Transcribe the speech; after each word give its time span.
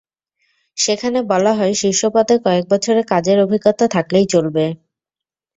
সেখানে 0.77 1.19
বলা 1.31 1.51
হয়, 1.53 1.73
শীর্ষ 1.73 2.01
পদে 2.15 2.35
কয়েক 2.45 2.65
বছরের 2.71 3.05
কাজের 3.11 3.37
অভিজ্ঞতা 3.39 3.85
থাকলেই 3.87 4.25
চলবে। 4.25 4.65